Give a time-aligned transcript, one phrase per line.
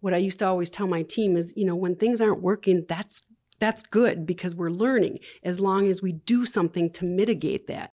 [0.00, 2.84] what I used to always tell my team is, you know, when things aren't working,
[2.88, 3.22] that's
[3.58, 7.92] that's good because we're learning as long as we do something to mitigate that.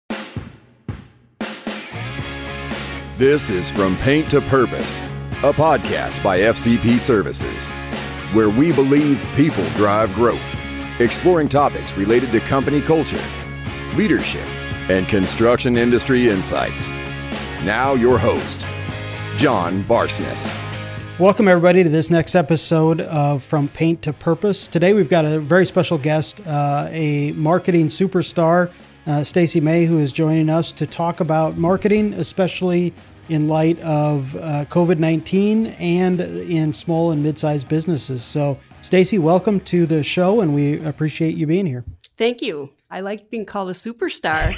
[3.18, 5.00] This is From Paint to Purpose,
[5.38, 7.68] a podcast by FCP Services,
[8.32, 13.22] where we believe people drive growth, exploring topics related to company culture,
[13.94, 14.46] leadership,
[14.88, 16.90] and construction industry insights.
[17.64, 18.60] Now, your host,
[19.36, 20.65] John Barsness.
[21.18, 24.68] Welcome, everybody, to this next episode of From Paint to Purpose.
[24.68, 28.70] Today, we've got a very special guest, uh, a marketing superstar,
[29.06, 32.92] uh, Stacy May, who is joining us to talk about marketing, especially
[33.30, 38.22] in light of uh, COVID 19 and in small and mid sized businesses.
[38.22, 41.86] So, Stacy, welcome to the show, and we appreciate you being here.
[42.18, 42.72] Thank you.
[42.90, 44.54] I like being called a superstar.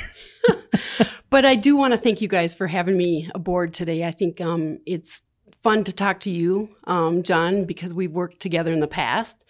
[1.30, 4.04] but I do want to thank you guys for having me aboard today.
[4.04, 5.22] I think um, it's
[5.62, 9.44] fun to talk to you, um, John, because we've worked together in the past.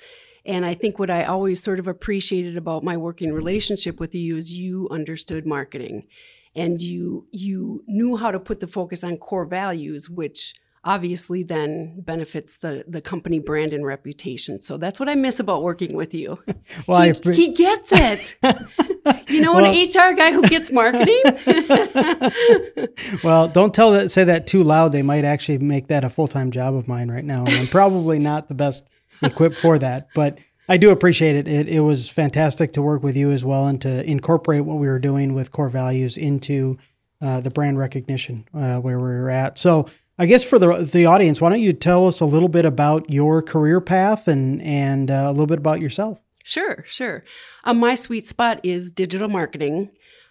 [0.44, 4.36] And I think what I always sort of appreciated about my working relationship with you
[4.36, 6.06] is you understood marketing
[6.54, 12.00] and you you knew how to put the focus on core values, which obviously then
[12.00, 14.60] benefits the the company brand and reputation.
[14.60, 16.38] So that's what I miss about working with you.
[16.86, 18.38] well, he, pre- he gets it.
[19.28, 21.22] you know, well, an HR guy who gets marketing.
[23.24, 24.92] well, don't tell that say that too loud.
[24.92, 27.66] They might actually make that a full time job of mine right now, and I'm
[27.66, 28.90] probably not the best
[29.22, 30.38] equipped for that, but.
[30.70, 31.48] I do appreciate it.
[31.48, 31.66] it.
[31.66, 34.98] It was fantastic to work with you as well and to incorporate what we were
[34.98, 36.76] doing with core values into
[37.22, 39.56] uh, the brand recognition uh, where we were at.
[39.56, 42.64] So I guess for the the audience, why don't you tell us a little bit
[42.64, 46.18] about your career path and and uh, a little bit about yourself?
[46.48, 47.24] Sure, sure.
[47.64, 49.90] Um, my sweet spot is digital marketing,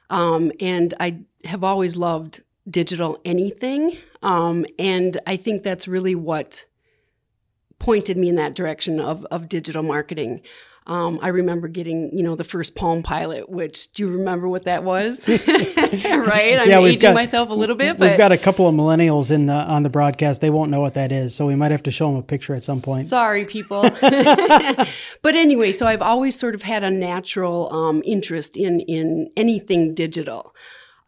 [0.09, 6.65] um, and I have always loved digital anything, um, and I think that's really what
[7.77, 10.41] pointed me in that direction of of digital marketing.
[10.87, 14.63] Um, I remember getting, you know, the first Palm Pilot, which do you remember what
[14.63, 15.27] that was?
[15.27, 15.43] right?
[15.43, 19.29] I'm yeah, aging got, myself a little bit, but we've got a couple of millennials
[19.29, 20.39] in the on the broadcast.
[20.39, 22.53] They won't know what that is, so we might have to show them a picture
[22.53, 23.05] at some point.
[23.05, 23.81] Sorry, people.
[24.01, 29.93] but anyway, so I've always sort of had a natural um, interest in in anything
[29.93, 30.55] digital.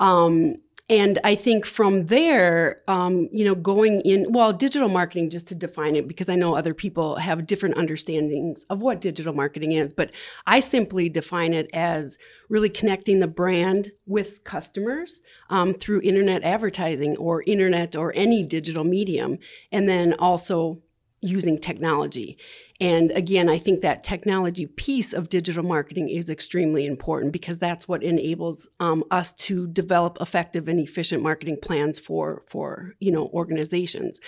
[0.01, 0.57] Um,
[0.89, 5.55] and I think from there, um, you know, going in, well, digital marketing, just to
[5.55, 9.93] define it, because I know other people have different understandings of what digital marketing is,
[9.93, 10.11] but
[10.47, 12.17] I simply define it as
[12.49, 18.83] really connecting the brand with customers um, through internet advertising or internet or any digital
[18.83, 19.37] medium,
[19.71, 20.81] and then also
[21.21, 22.37] using technology.
[22.81, 27.89] And again, I think that technology piece of digital marketing is extremely important because that's
[27.89, 33.29] what enables um, us to develop effective and efficient marketing plans for for you know
[33.33, 34.19] organizations.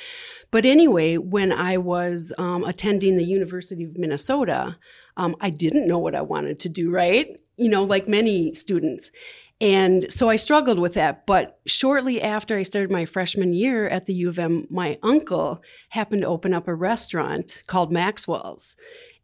[0.51, 4.77] But anyway, when I was um, attending the University of Minnesota,
[5.15, 6.91] um, I didn't know what I wanted to do.
[6.91, 9.11] Right, you know, like many students.
[9.61, 11.27] And so I struggled with that.
[11.27, 15.61] But shortly after I started my freshman year at the U of M, my uncle
[15.89, 18.75] happened to open up a restaurant called Maxwell's.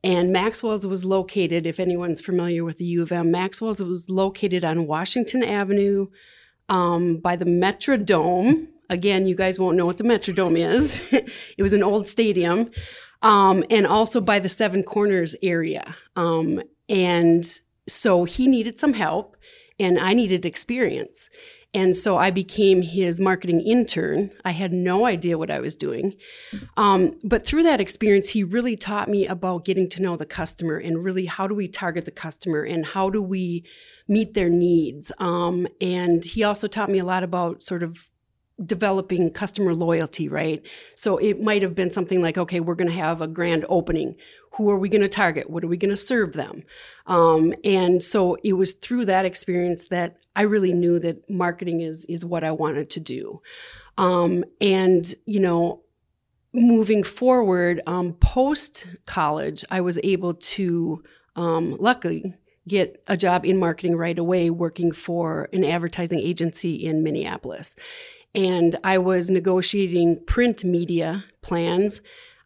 [0.03, 4.63] And Maxwell's was located, if anyone's familiar with the U of M, Maxwell's was located
[4.63, 6.07] on Washington Avenue
[6.69, 8.67] um, by the Metrodome.
[8.91, 11.01] Again, you guys won't know what the Metrodome is.
[11.11, 12.69] it was an old stadium.
[13.23, 15.95] Um, and also by the Seven Corners area.
[16.15, 17.43] Um, and
[17.87, 19.36] so he needed some help
[19.79, 21.29] and I needed experience.
[21.73, 24.31] And so I became his marketing intern.
[24.45, 26.15] I had no idea what I was doing.
[26.77, 30.77] Um, but through that experience, he really taught me about getting to know the customer
[30.77, 33.65] and really how do we target the customer and how do we
[34.07, 35.11] meet their needs.
[35.19, 38.09] Um, and he also taught me a lot about sort of
[38.65, 40.63] developing customer loyalty, right?
[40.95, 44.15] So it might have been something like, okay, we're going to have a grand opening.
[44.57, 45.49] Who are we going to target?
[45.49, 46.63] What are we going to serve them?
[47.05, 52.05] Um, and so it was through that experience that I really knew that marketing is
[52.05, 53.41] is what I wanted to do.
[53.97, 55.81] Um, and you know,
[56.53, 61.03] moving forward, um, post college, I was able to
[61.35, 62.33] um, luckily
[62.67, 67.77] get a job in marketing right away working for an advertising agency in Minneapolis
[68.37, 72.01] and I was negotiating print media plans.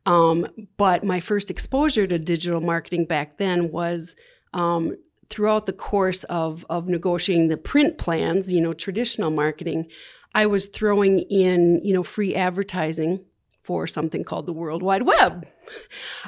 [0.05, 4.15] Um, but my first exposure to digital marketing back then was
[4.53, 4.97] um,
[5.29, 9.87] throughout the course of, of negotiating the print plans, you know, traditional marketing,
[10.33, 13.25] I was throwing in, you know, free advertising
[13.63, 15.47] for something called the World Wide Web.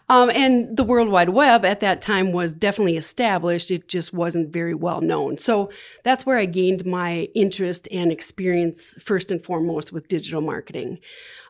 [0.09, 3.71] Um, and the World Wide Web at that time was definitely established.
[3.71, 5.37] It just wasn't very well known.
[5.37, 5.69] So
[6.03, 10.99] that's where I gained my interest and experience first and foremost with digital marketing.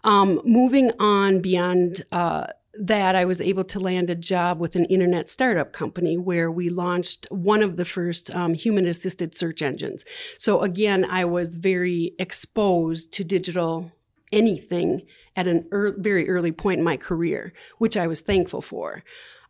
[0.04, 4.86] Um, moving on beyond uh, that, I was able to land a job with an
[4.86, 10.04] internet startup company where we launched one of the first um, human assisted search engines.
[10.38, 13.92] So, again, I was very exposed to digital
[14.34, 15.04] anything
[15.36, 19.04] at a er- very early point in my career, which I was thankful for.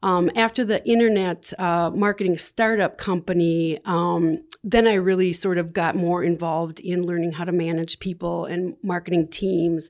[0.03, 5.95] Um, after the internet uh, marketing startup company, um, then I really sort of got
[5.95, 9.89] more involved in learning how to manage people and marketing teams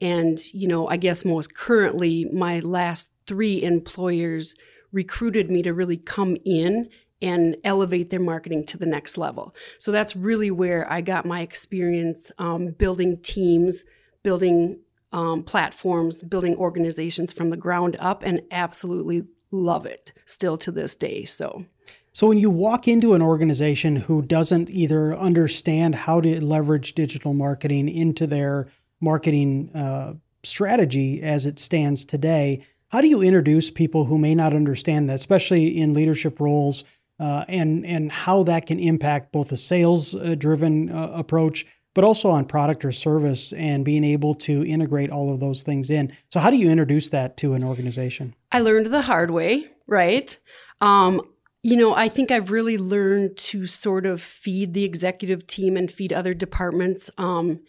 [0.00, 4.54] and, you know, I guess most currently, my last three employers
[4.92, 6.88] recruited me to really come in
[7.20, 9.54] and elevate their marketing to the next level.
[9.78, 13.84] So that's really where I got my experience um, building teams,
[14.22, 14.80] building
[15.12, 20.94] um, platforms, building organizations from the ground up, and absolutely love it still to this
[20.94, 21.24] day.
[21.24, 21.64] So.
[22.12, 27.32] So, when you walk into an organization who doesn't either understand how to leverage digital
[27.32, 28.68] marketing into their
[29.00, 32.64] marketing uh, strategy as it stands today.
[32.88, 36.84] How do you introduce people who may not understand that, especially in leadership roles,
[37.20, 42.04] uh, and and how that can impact both a sales uh, driven uh, approach, but
[42.04, 46.12] also on product or service, and being able to integrate all of those things in.
[46.30, 48.34] So, how do you introduce that to an organization?
[48.52, 50.38] I learned the hard way, right?
[50.80, 51.22] Um,
[51.62, 55.90] you know, I think I've really learned to sort of feed the executive team and
[55.90, 57.10] feed other departments.
[57.18, 57.60] Um,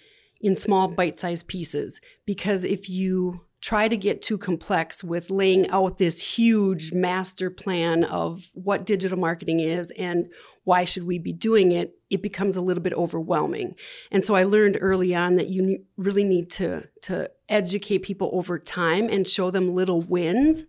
[0.42, 5.98] in small bite-sized pieces because if you try to get too complex with laying out
[5.98, 10.32] this huge master plan of what digital marketing is and
[10.64, 13.76] why should we be doing it it becomes a little bit overwhelming.
[14.12, 18.58] And so i learned early on that you really need to to educate people over
[18.58, 20.64] time and show them little wins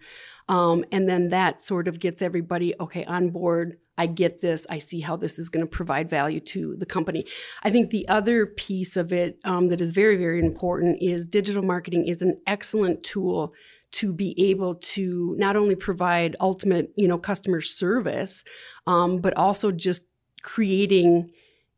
[0.49, 4.67] um, and then that sort of gets everybody okay on board I get this.
[4.70, 7.26] I see how this is going to provide value to the company.
[7.62, 11.62] I think the other piece of it um, that is very, very important is digital
[11.62, 13.52] marketing is an excellent tool
[13.91, 18.43] to be able to not only provide ultimate, you know, customer service,
[18.87, 20.06] um, but also just
[20.41, 21.31] creating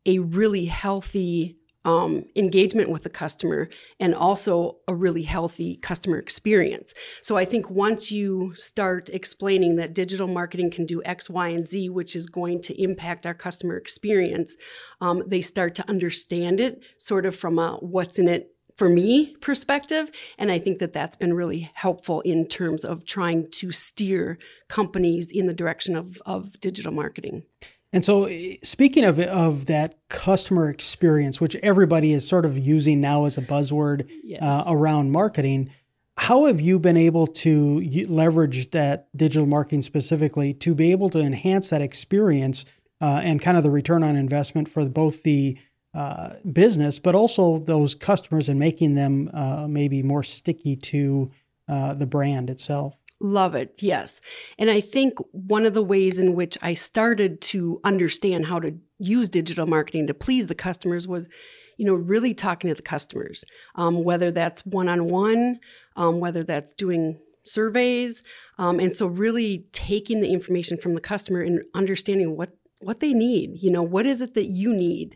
[0.05, 3.69] a really healthy um, engagement with the customer
[3.99, 6.93] and also a really healthy customer experience.
[7.21, 11.65] So I think once you start explaining that digital marketing can do X, Y, and
[11.65, 14.55] Z, which is going to impact our customer experience,
[15.01, 19.35] um, they start to understand it sort of from a what's in it for me
[19.39, 24.37] perspective and i think that that's been really helpful in terms of trying to steer
[24.67, 27.43] companies in the direction of, of digital marketing
[27.93, 32.99] and so, eh, speaking of of that customer experience, which everybody is sort of using
[32.99, 34.41] now as a buzzword yes.
[34.41, 35.69] uh, around marketing,
[36.17, 41.19] how have you been able to leverage that digital marketing specifically to be able to
[41.19, 42.65] enhance that experience
[42.99, 45.57] uh, and kind of the return on investment for both the
[45.93, 51.31] uh, business, but also those customers and making them uh, maybe more sticky to
[51.67, 52.95] uh, the brand itself?
[53.23, 53.81] Love it.
[53.81, 54.19] Yes.
[54.59, 58.75] And I think one of the ways in which I started to understand how to
[58.99, 61.29] use digital marketing to please the customers was,
[61.77, 65.59] you know, really talking to the customers, um, whether that's one on one,
[65.95, 68.23] whether that's doing surveys.
[68.57, 73.13] Um, and so really taking the information from the customer and understanding what what they
[73.13, 73.63] need.
[73.63, 75.15] You know, what is it that you need?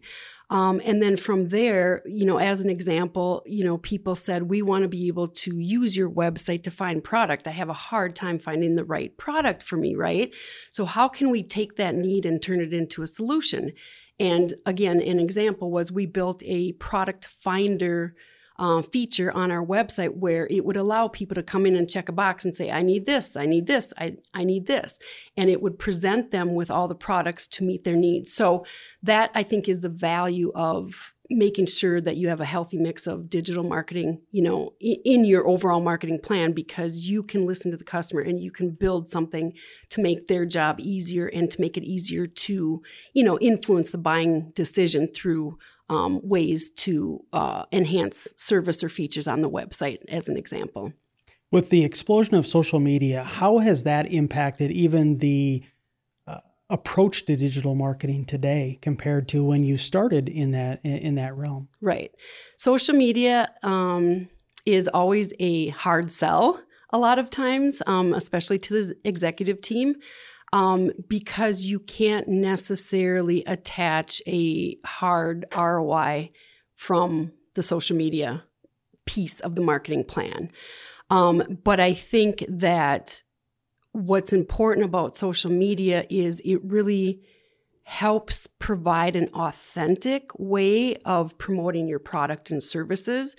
[0.49, 4.61] Um, and then from there, you know, as an example, you know, people said, we
[4.61, 7.47] want to be able to use your website to find product.
[7.47, 10.33] I have a hard time finding the right product for me, right?
[10.69, 13.73] So, how can we take that need and turn it into a solution?
[14.19, 18.15] And again, an example was we built a product finder
[18.59, 22.09] uh, feature on our website where it would allow people to come in and check
[22.09, 24.97] a box and say, I need this, I need this, I, I need this.
[25.35, 28.33] And it would present them with all the products to meet their needs.
[28.33, 28.65] So
[29.03, 33.05] that I think is the value of making sure that you have a healthy mix
[33.05, 37.77] of digital marketing you know in your overall marketing plan because you can listen to
[37.77, 39.53] the customer and you can build something
[39.89, 42.81] to make their job easier and to make it easier to
[43.13, 45.57] you know influence the buying decision through
[45.89, 50.93] um, ways to uh, enhance service or features on the website, as an example.
[51.51, 55.63] With the explosion of social media, how has that impacted even the
[56.27, 56.39] uh,
[56.69, 61.69] approach to digital marketing today compared to when you started in that in that realm?
[61.79, 62.11] Right,
[62.57, 64.27] social media um,
[64.65, 69.95] is always a hard sell a lot of times, um, especially to the executive team
[70.57, 76.31] um, because you can't necessarily attach a hard ROI
[76.73, 78.43] from the social media
[79.05, 80.49] piece of the marketing plan.
[81.11, 83.21] Um, but I think that
[83.91, 87.21] what's important about social media is it really
[87.83, 93.35] helps provide an authentic way of promoting your product and services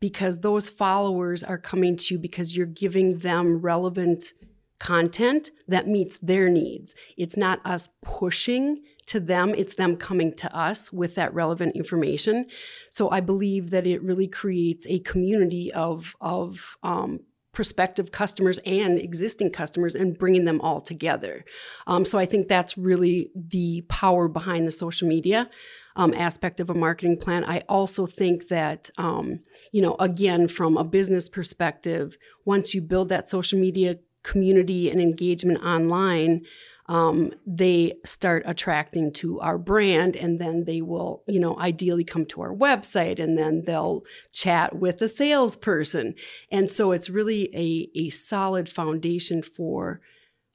[0.00, 4.34] because those followers are coming to you because you're giving them relevant
[4.78, 6.94] content that meets their needs.
[7.16, 12.46] It's not us pushing to them, it's them coming to us with that relevant information.
[12.90, 17.20] So I believe that it really creates a community of, of um,
[17.52, 21.44] prospective customers and existing customers and bringing them all together.
[21.86, 25.50] Um, so I think that's really the power behind the social media.
[25.96, 27.44] Um, aspect of a marketing plan.
[27.44, 29.40] I also think that, um,
[29.72, 35.00] you know, again, from a business perspective, once you build that social media community and
[35.00, 36.42] engagement online,
[36.86, 42.24] um, they start attracting to our brand and then they will you know ideally come
[42.26, 46.14] to our website and then they'll chat with a salesperson.
[46.50, 50.00] And so it's really a, a solid foundation for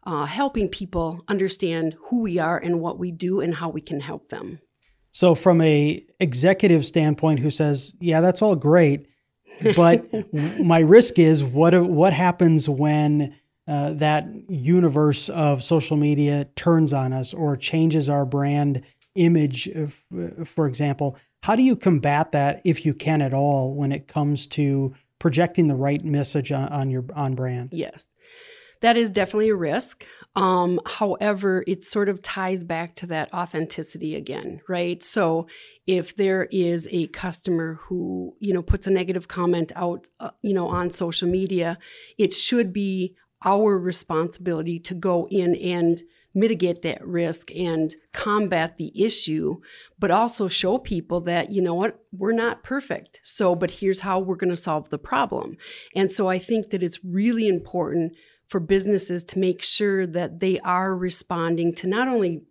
[0.05, 4.01] uh, helping people understand who we are and what we do and how we can
[4.01, 4.59] help them.
[5.11, 9.07] So from a executive standpoint who says yeah that's all great
[9.75, 10.05] but
[10.59, 13.37] my risk is what what happens when
[13.67, 18.83] uh, that universe of social media turns on us or changes our brand
[19.15, 19.87] image, uh,
[20.45, 21.17] for example.
[21.43, 25.67] How do you combat that if you can at all when it comes to projecting
[25.67, 27.69] the right message on, on your on brand?
[27.71, 28.09] Yes,
[28.81, 30.05] that is definitely a risk.
[30.35, 35.03] Um, however, it sort of ties back to that authenticity again, right?
[35.03, 35.47] So
[35.85, 40.53] if there is a customer who you know puts a negative comment out, uh, you
[40.53, 41.77] know, on social media,
[42.17, 46.01] it should be our responsibility to go in and
[46.33, 49.57] mitigate that risk and combat the issue,
[49.99, 53.19] but also show people that, you know what, we're not perfect.
[53.23, 55.57] So, but here's how we're going to solve the problem.
[55.95, 58.13] And so I think that it's really important
[58.47, 62.43] for businesses to make sure that they are responding to not only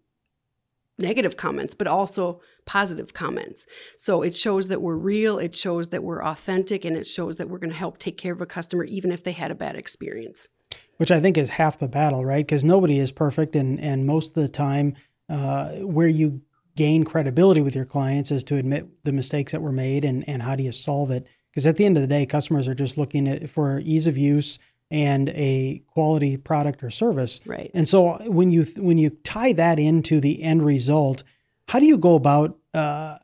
[0.99, 3.67] negative comments, but also positive comments.
[3.97, 7.49] So it shows that we're real, it shows that we're authentic, and it shows that
[7.49, 9.75] we're going to help take care of a customer even if they had a bad
[9.75, 10.49] experience
[10.97, 12.47] which I think is half the battle, right?
[12.47, 14.95] Because nobody is perfect, and and most of the time,
[15.29, 16.43] uh, where you
[16.77, 20.43] gain credibility with your clients is to admit the mistakes that were made and and
[20.43, 21.27] how do you solve it?
[21.51, 24.17] Because at the end of the day, customers are just looking at for ease of
[24.17, 24.59] use
[24.91, 27.41] and a quality product or service.
[27.47, 27.71] Right.
[27.73, 31.25] And so when you when you tie that into the end result,
[31.69, 33.19] how do you go about uh,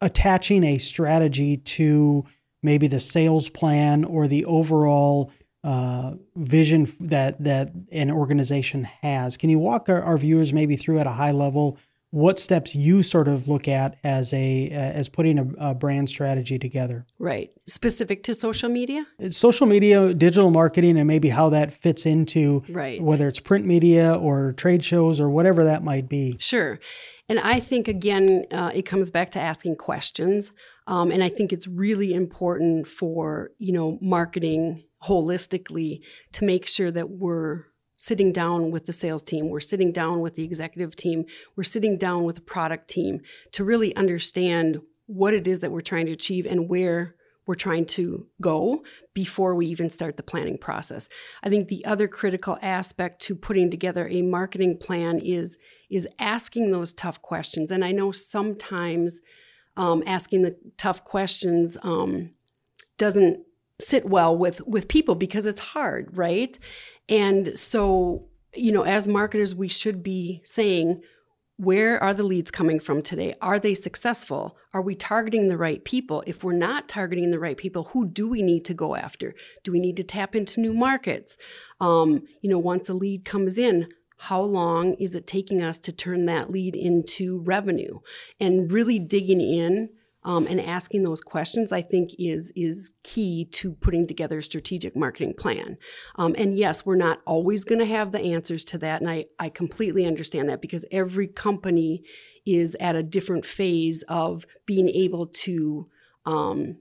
[0.00, 2.24] attaching a strategy to
[2.62, 5.32] maybe the sales plan or the overall
[5.68, 9.36] uh, vision that that an organization has.
[9.36, 11.76] Can you walk our, our, viewers maybe through at a high level
[12.10, 16.58] what steps you sort of look at as a as putting a, a brand strategy
[16.58, 17.04] together?
[17.18, 19.06] Right, specific to social media.
[19.18, 23.02] It's social media, digital marketing, and maybe how that fits into right.
[23.02, 26.38] whether it's print media or trade shows or whatever that might be.
[26.40, 26.80] Sure,
[27.28, 30.50] and I think again uh, it comes back to asking questions.
[30.86, 36.00] Um, and I think it's really important for you know marketing holistically
[36.32, 40.36] to make sure that we're sitting down with the sales team, we're sitting down with
[40.36, 41.24] the executive team,
[41.56, 43.20] we're sitting down with the product team
[43.52, 47.16] to really understand what it is that we're trying to achieve and where
[47.48, 51.08] we're trying to go before we even start the planning process.
[51.42, 55.58] I think the other critical aspect to putting together a marketing plan is
[55.90, 57.70] is asking those tough questions.
[57.70, 59.20] And I know sometimes
[59.78, 62.32] um, asking the tough questions um,
[62.98, 63.40] doesn't
[63.80, 66.58] sit well with with people because it's hard, right?
[67.08, 71.02] And so, you know, as marketers, we should be saying,
[71.56, 73.34] where are the leads coming from today?
[73.42, 74.56] Are they successful?
[74.72, 76.22] Are we targeting the right people?
[76.26, 79.34] If we're not targeting the right people, who do we need to go after?
[79.64, 81.36] Do we need to tap into new markets?
[81.80, 85.92] Um, you know, once a lead comes in, how long is it taking us to
[85.92, 88.00] turn that lead into revenue?
[88.38, 89.90] And really digging in
[90.28, 94.94] um, and asking those questions, I think, is is key to putting together a strategic
[94.94, 95.78] marketing plan.
[96.16, 99.24] Um, and yes, we're not always going to have the answers to that, and I
[99.38, 102.02] I completely understand that because every company
[102.44, 105.88] is at a different phase of being able to.
[106.26, 106.76] Um,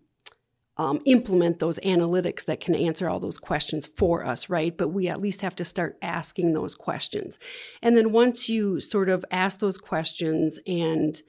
[0.79, 4.77] um, implement those analytics that can answer all those questions for us, right?
[4.77, 7.39] But we at least have to start asking those questions.
[7.81, 11.19] And then once you sort of ask those questions and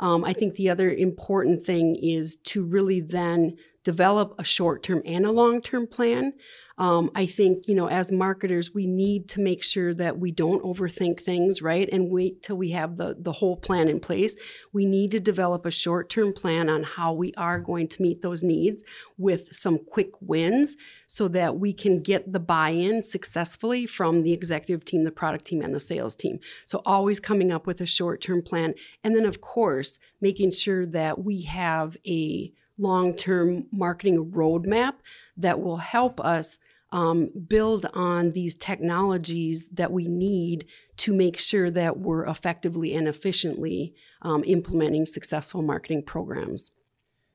[0.00, 3.56] um, I think the other important thing is to really then
[3.88, 6.34] develop a short term and a long term plan.
[6.76, 10.62] Um, I think, you know, as marketers, we need to make sure that we don't
[10.62, 11.88] overthink things, right?
[11.90, 14.36] And wait till we have the, the whole plan in place.
[14.74, 18.20] We need to develop a short term plan on how we are going to meet
[18.20, 18.84] those needs
[19.16, 20.76] with some quick wins
[21.06, 25.46] so that we can get the buy in successfully from the executive team, the product
[25.46, 26.38] team, and the sales team.
[26.66, 28.74] So, always coming up with a short term plan.
[29.02, 34.94] And then, of course, making sure that we have a long term marketing roadmap
[35.36, 36.58] that will help us
[36.90, 40.64] um, build on these technologies that we need
[40.96, 46.70] to make sure that we're effectively and efficiently um, implementing successful marketing programs.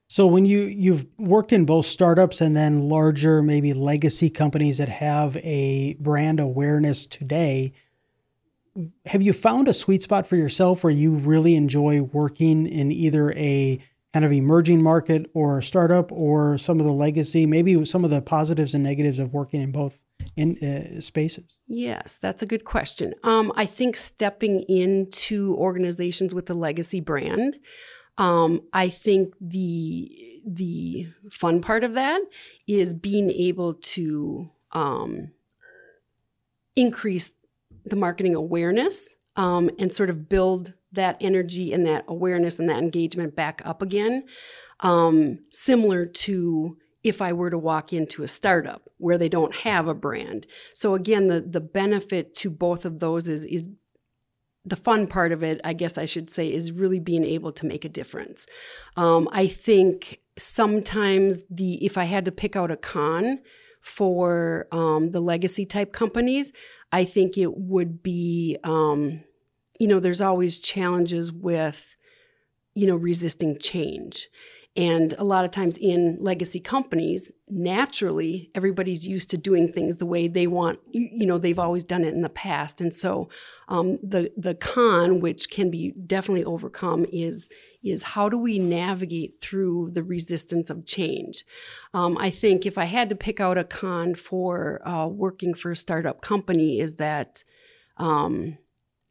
[0.07, 4.89] So when you you've worked in both startups and then larger maybe legacy companies that
[4.89, 7.73] have a brand awareness today,
[9.05, 13.31] have you found a sweet spot for yourself where you really enjoy working in either
[13.33, 13.79] a
[14.13, 18.22] kind of emerging market or startup or some of the legacy, maybe some of the
[18.22, 20.01] positives and negatives of working in both
[20.36, 21.58] in uh, spaces?
[21.67, 23.13] Yes, that's a good question.
[23.24, 27.58] Um, I think stepping into organizations with a legacy brand,
[28.17, 32.22] um, I think the the fun part of that
[32.67, 35.32] is being able to um,
[36.75, 37.32] increase
[37.86, 42.79] the marketing awareness um, and sort of build that energy and that awareness and that
[42.79, 44.25] engagement back up again.
[44.79, 49.88] Um, similar to if I were to walk into a startup where they don't have
[49.88, 50.47] a brand.
[50.73, 53.69] So again, the the benefit to both of those is is
[54.65, 57.65] the fun part of it, I guess I should say, is really being able to
[57.65, 58.45] make a difference.
[58.95, 63.39] Um, I think sometimes the if I had to pick out a con
[63.81, 66.53] for um, the legacy type companies,
[66.91, 69.23] I think it would be, um,
[69.80, 71.98] you know, there's always challenges with,
[72.75, 74.27] you know, resisting change.
[74.75, 80.06] And a lot of times in legacy companies, naturally, everybody's used to doing things the
[80.08, 80.80] way they want.
[80.92, 83.30] You know, they've always done it in the past, and so
[83.68, 87.50] um, the the con, which can be definitely overcome, is
[87.84, 91.46] is how do we navigate through the resistance of change?
[91.94, 95.70] Um, I think if I had to pick out a con for uh, working for
[95.70, 97.44] a startup company, is that
[97.98, 98.58] um,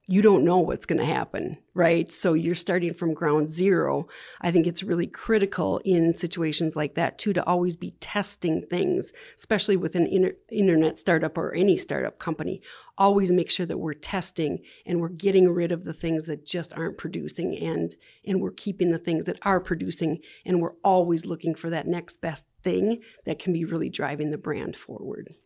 [0.08, 2.10] you don't know what's going to happen, right?
[2.10, 4.08] So you're starting from ground zero.
[4.40, 9.12] I think it's really critical in situations like that, too, to always be testing things,
[9.36, 12.62] especially with an inter- internet startup or any startup company.
[12.98, 16.76] Always make sure that we're testing and we're getting rid of the things that just
[16.76, 17.94] aren't producing and,
[18.26, 20.18] and we're keeping the things that are producing.
[20.44, 24.38] And we're always looking for that next best thing that can be really driving the
[24.38, 25.36] brand forward.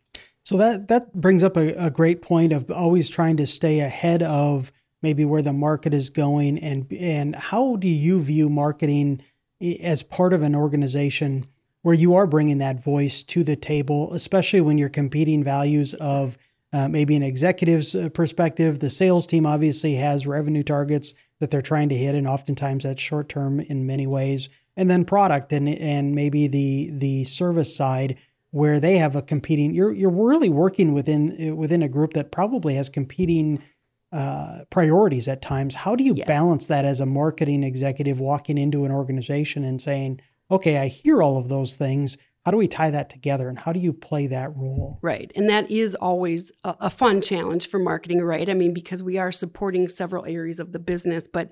[0.47, 4.23] So that that brings up a, a, great point of always trying to stay ahead
[4.23, 4.71] of
[5.03, 9.23] maybe where the market is going and and how do you view marketing
[9.83, 11.47] as part of an organization
[11.83, 16.39] where you are bringing that voice to the table, especially when you're competing values of
[16.73, 18.79] uh, maybe an executive's uh, perspective.
[18.79, 23.03] The sales team obviously has revenue targets that they're trying to hit, and oftentimes that's
[23.03, 24.49] short term in many ways.
[24.77, 28.17] And then product and and maybe the the service side
[28.57, 32.75] where they have a competing you're you're really working within within a group that probably
[32.75, 33.63] has competing
[34.13, 35.75] uh, priorities at times.
[35.75, 36.27] How do you yes.
[36.27, 41.23] balance that as a marketing executive walking into an organization and saying okay i hear
[41.23, 42.17] all of those things.
[42.47, 45.01] How do we tie that together and how do you play that role?
[45.03, 48.49] Right and that is always a, a fun challenge for marketing right?
[48.49, 51.51] I mean because we are supporting several areas of the business but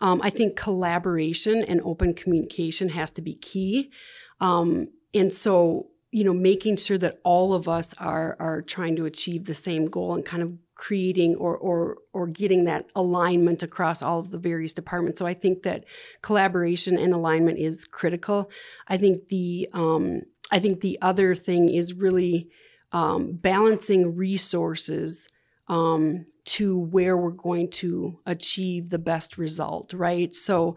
[0.00, 3.92] um, i think collaboration and open communication has to be key.
[4.40, 9.06] Um, and so you know making sure that all of us are are trying to
[9.06, 14.02] achieve the same goal and kind of creating or or or getting that alignment across
[14.02, 15.18] all of the various departments.
[15.18, 15.84] So i think that
[16.20, 18.50] collaboration and alignment is critical.
[18.88, 22.48] I think the um, i think the other thing is really
[22.92, 25.26] um, balancing resources
[25.68, 30.34] um, to where we're going to achieve the best result right?
[30.34, 30.76] So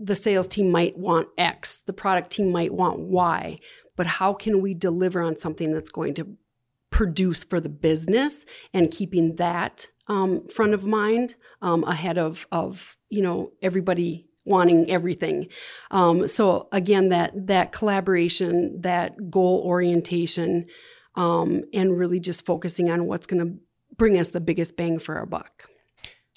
[0.00, 3.58] the sales team might want X, the product team might want Y,
[3.98, 6.38] but how can we deliver on something that's going to
[6.88, 12.96] produce for the business and keeping that um, front of mind um, ahead of, of
[13.10, 15.48] you know everybody wanting everything?
[15.90, 20.66] Um, so again that that collaboration that goal orientation
[21.16, 23.58] um, and really just focusing on what's going to
[23.96, 25.68] bring us the biggest bang for our buck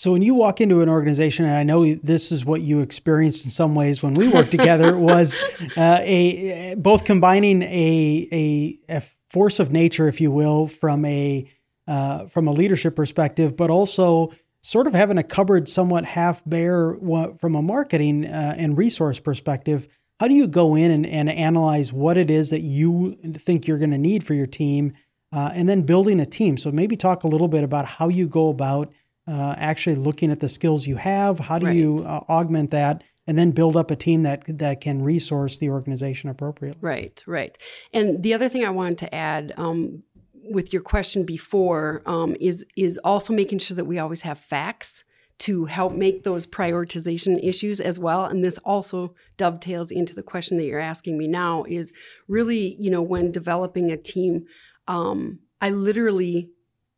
[0.02, 3.46] so when you walk into an organization, and I know this is what you experienced
[3.46, 5.38] in some ways when we worked together, was
[5.78, 11.48] uh, a both combining a, a, a force of nature, if you will, from a
[11.88, 16.96] uh, from a leadership perspective, but also sort of having a cupboard somewhat half bare
[17.40, 19.88] from a marketing uh, and resource perspective.
[20.20, 23.78] How do you go in and, and analyze what it is that you think you're
[23.78, 24.94] going to need for your team,
[25.32, 26.58] uh, and then building a team?
[26.58, 28.92] So maybe talk a little bit about how you go about
[29.28, 31.40] uh, actually looking at the skills you have.
[31.40, 31.76] How do right.
[31.76, 33.04] you uh, augment that?
[33.28, 36.80] And then build up a team that that can resource the organization appropriately.
[36.82, 37.56] Right, right.
[37.94, 40.04] And the other thing I wanted to add um,
[40.34, 45.04] with your question before um, is is also making sure that we always have facts
[45.42, 48.26] to help make those prioritization issues as well.
[48.26, 51.92] And this also dovetails into the question that you're asking me now is
[52.28, 54.46] really, you know, when developing a team,
[54.88, 56.52] um, I literally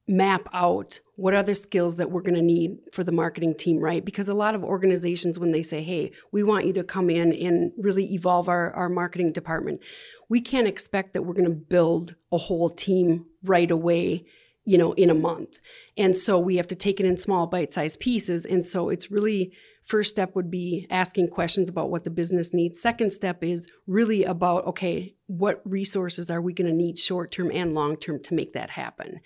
[0.10, 4.04] map out what the skills that we're going to need for the marketing team, right?
[4.04, 7.34] Because a lot of organizations, when they say, hey, we want you to come in
[7.34, 9.80] and really evolve our, our marketing department,
[10.28, 14.26] we can't expect that we're going to build a whole team right away
[14.66, 15.60] you know in a month
[15.98, 19.52] and so we have to take it in small bite-sized pieces and so it's really
[19.86, 22.80] first step would be asking questions about what the business needs.
[22.82, 27.50] Second step is really about okay what resources are we going to need short term
[27.52, 29.20] and long term to make that happen?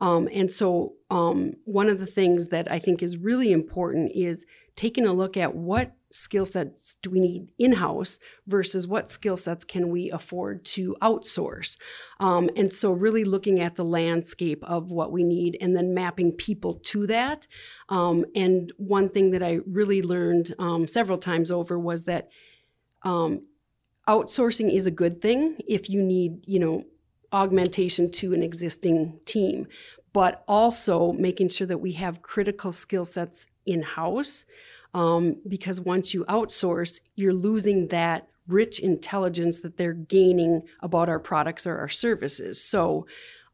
[0.00, 4.44] Um, and so um, one of the things that i think is really important is
[4.74, 9.36] taking a look at what skill sets do we need in house versus what skill
[9.36, 11.78] sets can we afford to outsource?
[12.20, 16.32] Um, and so, really looking at the landscape of what we need and then mapping
[16.32, 17.46] people to that.
[17.88, 22.28] Um, and one thing that I really learned um, several times over was that
[23.02, 23.42] um,
[24.08, 26.82] outsourcing is a good thing if you need, you know,
[27.32, 29.66] augmentation to an existing team,
[30.12, 34.44] but also making sure that we have critical skill sets in house
[34.94, 41.20] um, because once you outsource, you're losing that rich intelligence that they're gaining about our
[41.20, 42.62] products or our services.
[42.62, 43.06] So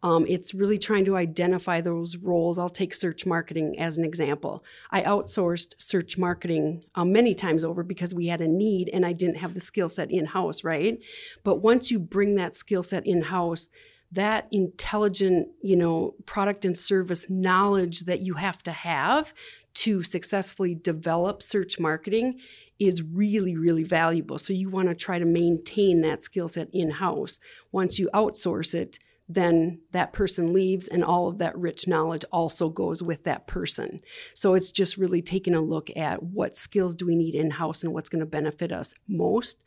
[0.03, 2.59] um, it's really trying to identify those roles.
[2.59, 4.65] I'll take search marketing as an example.
[4.91, 9.13] I outsourced search marketing um, many times over because we had a need and I
[9.13, 11.01] didn't have the skill set in house, right?
[11.43, 13.69] But once you bring that skill set in house,
[14.13, 19.35] that intelligent, you know, product and service knowledge that you have to have
[19.79, 22.41] to successfully develop search marketing
[22.81, 24.37] is really, really valuable.
[24.37, 27.39] So you want to try to maintain that skill set in house.
[27.71, 32.69] Once you outsource it, then that person leaves and all of that rich knowledge also
[32.71, 34.01] goes with that person.
[34.35, 37.85] So it's just really taking a look at what skills do we need in house
[37.85, 39.63] and what's going to benefit us most.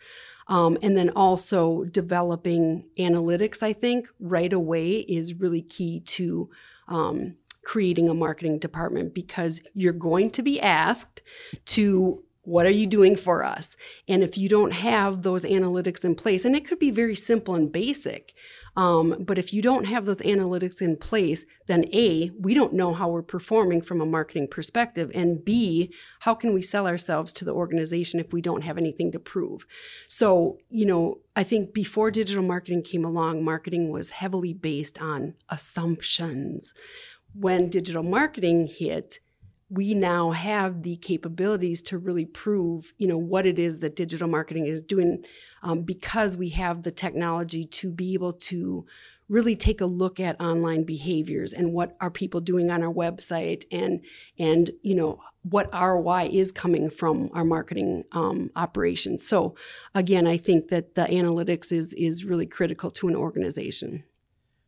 [0.47, 6.49] Um, and then also developing analytics, I think, right away is really key to
[6.89, 11.21] um, creating a marketing department because you're going to be asked
[11.65, 13.77] to what are you doing for us?
[14.07, 17.53] And if you don't have those analytics in place, and it could be very simple
[17.53, 18.33] and basic,
[18.77, 22.93] um, but if you don't have those analytics in place, then A, we don't know
[22.93, 25.11] how we're performing from a marketing perspective.
[25.13, 29.11] And B, how can we sell ourselves to the organization if we don't have anything
[29.11, 29.65] to prove?
[30.07, 35.33] So, you know, I think before digital marketing came along, marketing was heavily based on
[35.49, 36.73] assumptions
[37.33, 39.19] when digital marketing hit,
[39.69, 44.27] we now have the capabilities to really prove, you know, what it is that digital
[44.27, 45.23] marketing is doing,
[45.63, 48.85] um, because we have the technology to be able to
[49.29, 53.63] really take a look at online behaviors and what are people doing on our website
[53.71, 54.01] and
[54.37, 59.25] and you know what ROI is coming from our marketing um, operations.
[59.25, 59.55] So
[59.95, 64.03] again, I think that the analytics is is really critical to an organization.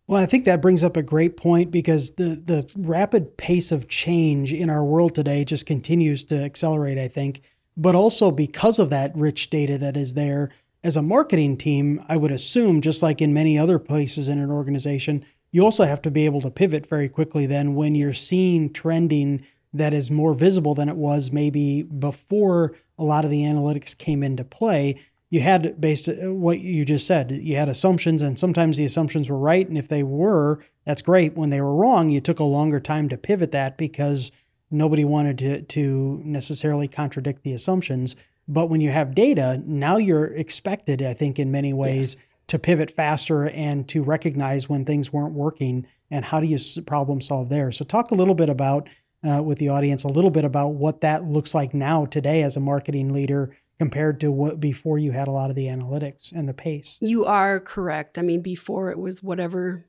[0.07, 3.87] Well, I think that brings up a great point because the the rapid pace of
[3.87, 7.41] change in our world today just continues to accelerate, I think.
[7.77, 10.49] But also because of that rich data that is there,
[10.83, 14.51] as a marketing team, I would assume just like in many other places in an
[14.51, 18.73] organization, you also have to be able to pivot very quickly then when you're seeing
[18.73, 23.97] trending that is more visible than it was maybe before a lot of the analytics
[23.97, 24.95] came into play
[25.34, 29.28] you had based uh, what you just said you had assumptions and sometimes the assumptions
[29.28, 31.36] were right and if they were that's great.
[31.36, 34.32] When they were wrong you took a longer time to pivot that because
[34.69, 38.15] nobody wanted to, to necessarily contradict the assumptions.
[38.48, 42.24] But when you have data now you're expected i think in many ways yes.
[42.50, 47.22] to pivot faster and to recognize when things weren't working and how do you problem
[47.22, 47.72] solve there.
[47.72, 48.88] So talk a little bit about
[49.28, 52.56] uh, with the audience a little bit about what that looks like now today as
[52.56, 56.48] a marketing leader compared to what before you had a lot of the analytics and
[56.48, 56.98] the pace.
[57.02, 58.17] You are correct.
[58.17, 59.86] I mean, before it was whatever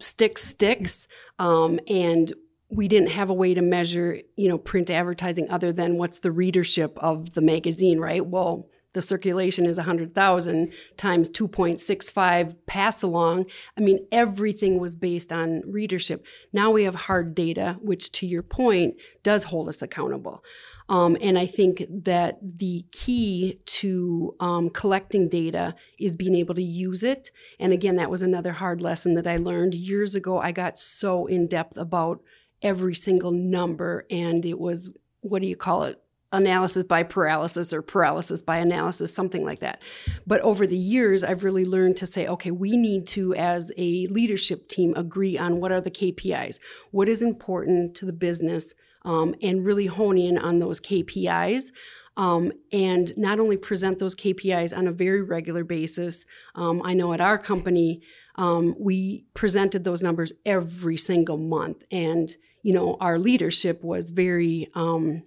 [0.00, 1.06] sticks sticks,
[1.38, 2.32] um, and
[2.70, 6.32] we didn't have a way to measure, you know, print advertising other than what's the
[6.32, 8.24] readership of the magazine, right?
[8.24, 13.44] Well, the circulation is 100,000 times 2.65 pass along.
[13.76, 16.24] I mean, everything was based on readership.
[16.50, 20.42] Now we have hard data, which to your point does hold us accountable.
[20.88, 26.62] Um, and I think that the key to um, collecting data is being able to
[26.62, 27.30] use it.
[27.58, 30.38] And again, that was another hard lesson that I learned years ago.
[30.38, 32.22] I got so in depth about
[32.62, 36.00] every single number, and it was what do you call it?
[36.32, 39.80] Analysis by paralysis or paralysis by analysis, something like that.
[40.26, 44.08] But over the years, I've really learned to say, okay, we need to, as a
[44.08, 46.58] leadership team, agree on what are the KPIs,
[46.90, 51.72] what is important to the business um, and really hone in on those KPIs.
[52.16, 56.26] Um, and not only present those KPIs on a very regular basis.
[56.54, 58.02] Um, I know at our company,
[58.36, 64.70] um, we presented those numbers every single month, and you know our leadership was very
[64.74, 65.22] um,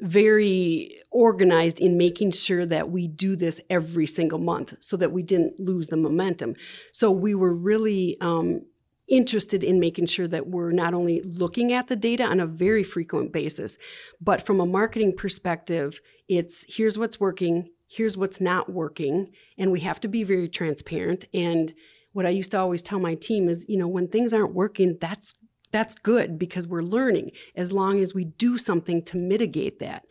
[0.00, 5.22] very organized in making sure that we do this every single month so that we
[5.22, 6.54] didn't lose the momentum.
[6.92, 8.62] So we were really um,
[9.08, 12.84] interested in making sure that we're not only looking at the data on a very
[12.84, 13.78] frequent basis,
[14.20, 19.80] but from a marketing perspective, it's here's what's working, here's what's not working, and we
[19.80, 21.24] have to be very transparent.
[21.32, 21.72] And
[22.12, 24.98] what I used to always tell my team is, you know, when things aren't working,
[25.00, 25.34] that's
[25.70, 30.04] that's good because we're learning as long as we do something to mitigate that.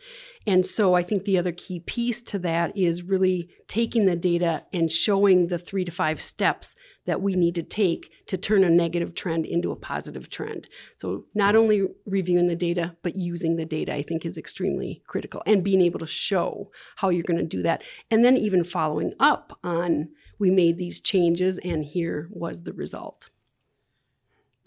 [0.46, 4.64] And so I think the other key piece to that is really taking the data
[4.72, 6.76] and showing the three to five steps
[7.08, 10.68] that we need to take to turn a negative trend into a positive trend.
[10.94, 15.42] So not only reviewing the data, but using the data, I think is extremely critical
[15.46, 17.82] and being able to show how you're going to do that.
[18.10, 23.30] And then even following up on we made these changes and here was the result.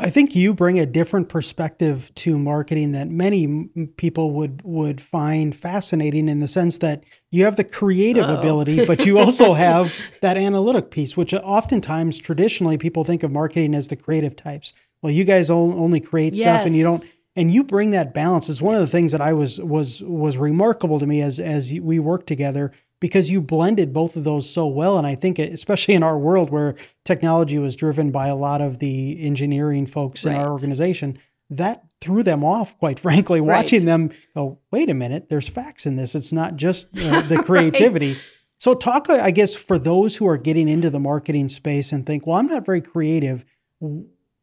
[0.01, 5.55] I think you bring a different perspective to marketing that many people would would find
[5.55, 8.39] fascinating in the sense that you have the creative Uh-oh.
[8.39, 13.75] ability, but you also have that analytic piece, which oftentimes traditionally people think of marketing
[13.75, 14.73] as the creative types.
[15.03, 16.41] Well, you guys only create yes.
[16.41, 17.03] stuff, and you don't,
[17.35, 18.49] and you bring that balance.
[18.49, 21.71] It's one of the things that I was was was remarkable to me as as
[21.79, 24.97] we work together because you blended both of those so well.
[24.97, 28.79] And I think, especially in our world where technology was driven by a lot of
[28.79, 30.35] the engineering folks right.
[30.35, 31.17] in our organization,
[31.49, 33.85] that threw them off, quite frankly, watching right.
[33.85, 36.15] them go, wait a minute, there's facts in this.
[36.15, 38.13] It's not just uh, the creativity.
[38.13, 38.21] right.
[38.57, 42.27] So, talk, I guess, for those who are getting into the marketing space and think,
[42.27, 43.43] well, I'm not very creative.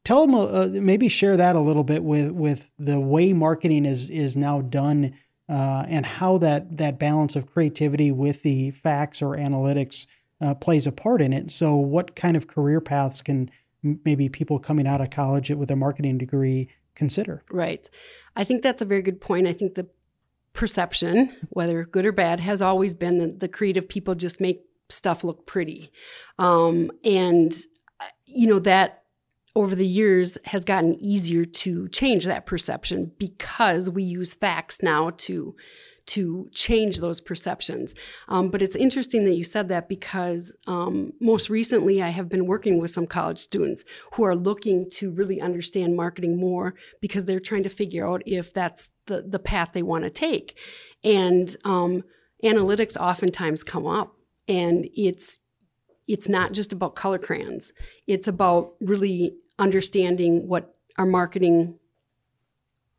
[0.04, 4.10] Tell them, uh, maybe share that a little bit with with the way marketing is
[4.10, 5.14] is now done
[5.48, 10.06] uh, and how that that balance of creativity with the facts or analytics
[10.40, 11.50] uh, plays a part in it.
[11.50, 13.50] So, what kind of career paths can
[13.82, 17.42] maybe people coming out of college with a marketing degree consider?
[17.50, 17.88] Right.
[18.36, 19.46] I think that's a very good point.
[19.46, 19.88] I think the
[20.52, 25.24] perception, whether good or bad, has always been that the creative people just make stuff
[25.24, 25.92] look pretty,
[26.38, 27.52] um, and
[28.00, 28.97] uh, you know that
[29.58, 35.10] over the years has gotten easier to change that perception because we use facts now
[35.16, 35.56] to
[36.06, 37.94] to change those perceptions.
[38.28, 42.46] Um, but it's interesting that you said that because um, most recently I have been
[42.46, 47.40] working with some college students who are looking to really understand marketing more because they're
[47.40, 50.56] trying to figure out if that's the, the path they want to take.
[51.02, 52.04] And um,
[52.44, 54.14] analytics oftentimes come up,
[54.46, 55.40] and it's
[56.06, 57.70] it's not just about color crayons.
[58.06, 61.74] It's about really understanding what our marketing,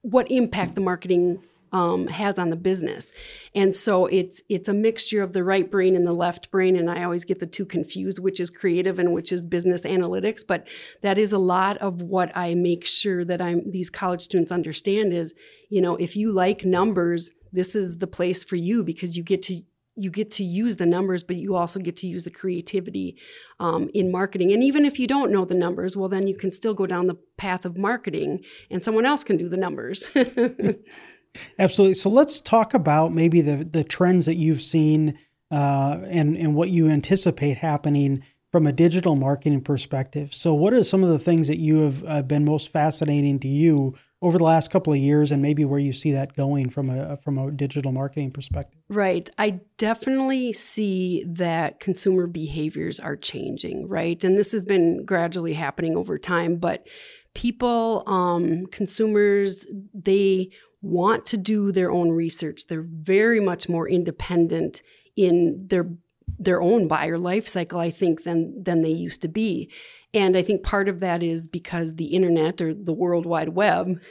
[0.02, 1.42] what impact the marketing
[1.72, 3.12] um, has on the business.
[3.54, 6.90] And so it's it's a mixture of the right brain and the left brain, and
[6.90, 10.42] I always get the two confused, which is creative and which is business analytics.
[10.48, 10.68] But
[11.02, 15.14] that is a lot of what I make sure that I'm these college students understand
[15.14, 15.34] is,
[15.70, 19.42] you know, if you like numbers, this is the place for you because you get
[19.44, 19.62] to
[20.00, 23.18] you get to use the numbers, but you also get to use the creativity
[23.60, 24.52] um, in marketing.
[24.52, 27.08] And even if you don't know the numbers, well, then you can still go down
[27.08, 30.10] the path of marketing and someone else can do the numbers.
[31.60, 31.94] Absolutely.
[31.94, 35.18] So let's talk about maybe the, the trends that you've seen
[35.52, 40.34] uh, and, and what you anticipate happening from a digital marketing perspective.
[40.34, 43.48] So, what are some of the things that you have uh, been most fascinating to
[43.48, 46.90] you over the last couple of years and maybe where you see that going from
[46.90, 48.82] a from a digital marketing perspective?
[48.90, 49.30] Right.
[49.38, 54.22] I definitely see that consumer behaviors are changing right?
[54.24, 56.88] And this has been gradually happening over time but
[57.34, 60.50] people um, consumers they
[60.82, 62.68] want to do their own research.
[62.68, 64.82] They're very much more independent
[65.16, 65.90] in their
[66.38, 69.70] their own buyer life cycle i think than than they used to be
[70.14, 74.02] and I think part of that is because the internet or the World Wide Web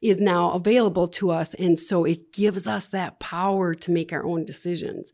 [0.00, 1.54] is now available to us.
[1.54, 5.10] And so it gives us that power to make our own decisions.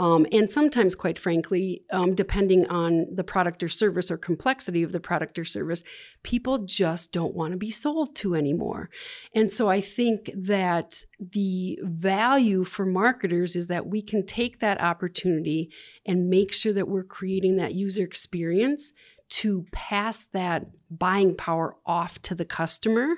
[0.00, 4.92] Um, and sometimes, quite frankly, um, depending on the product or service or complexity of
[4.92, 5.82] the product or service,
[6.22, 8.88] people just don't want to be sold to anymore.
[9.34, 11.04] And so I think that
[11.36, 15.70] the value for marketers is that we can take that opportunity
[16.06, 18.92] and make sure that we're creating that user experience
[19.40, 23.16] to pass that buying power off to the customer.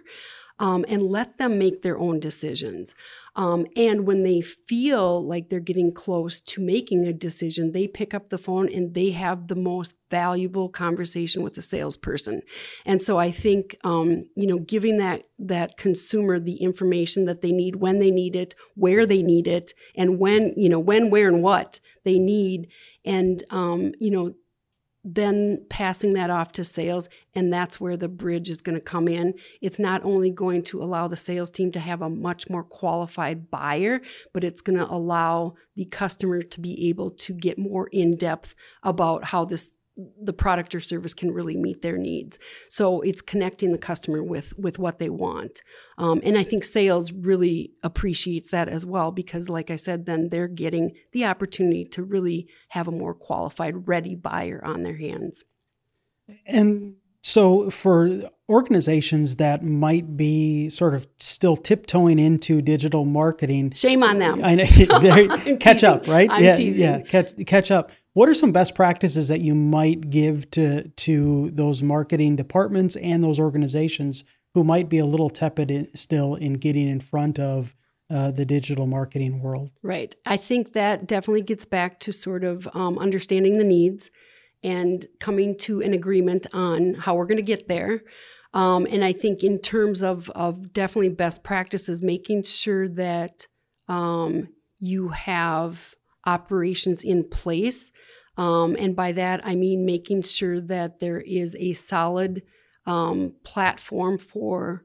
[0.58, 2.94] um, and let them make their own decisions.
[3.34, 8.12] Um, and when they feel like they're getting close to making a decision, they pick
[8.12, 12.42] up the phone and they have the most valuable conversation with the salesperson.
[12.84, 17.52] And so I think um, you know giving that that consumer the information that they
[17.52, 21.28] need when they need it, where they need it, and when you know when, where,
[21.28, 22.68] and what they need,
[23.04, 24.34] and um, you know
[25.04, 29.08] then passing that off to sales and that's where the bridge is going to come
[29.08, 29.34] in.
[29.60, 33.50] It's not only going to allow the sales team to have a much more qualified
[33.50, 34.00] buyer
[34.32, 38.54] but it's going to allow the customer to be able to get more in depth
[38.82, 42.38] about how this the product or service can really meet their needs.
[42.68, 45.62] So it's connecting the customer with with what they want,
[45.98, 50.30] um, and I think sales really appreciates that as well because, like I said, then
[50.30, 55.44] they're getting the opportunity to really have a more qualified, ready buyer on their hands.
[56.46, 64.02] And so, for organizations that might be sort of still tiptoeing into digital marketing, shame
[64.02, 64.42] on them.
[64.44, 64.64] I know,
[65.58, 65.88] catch teasing.
[65.88, 66.28] up, right?
[66.30, 66.82] I'm yeah, teasing.
[66.82, 67.92] yeah, catch, catch up.
[68.14, 73.24] What are some best practices that you might give to to those marketing departments and
[73.24, 77.74] those organizations who might be a little tepid in, still in getting in front of
[78.10, 79.70] uh, the digital marketing world?
[79.82, 80.14] Right.
[80.26, 84.10] I think that definitely gets back to sort of um, understanding the needs
[84.62, 88.02] and coming to an agreement on how we're going to get there.
[88.52, 93.46] Um, and I think in terms of of definitely best practices, making sure that
[93.88, 94.48] um,
[94.78, 95.94] you have
[96.26, 97.90] operations in place.
[98.36, 102.42] Um, and by that, I mean making sure that there is a solid
[102.86, 104.84] um, platform for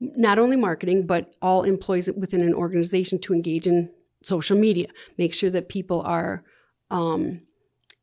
[0.00, 3.90] not only marketing, but all employees within an organization to engage in
[4.22, 4.88] social media.
[5.16, 6.42] Make sure that people are,
[6.90, 7.42] um,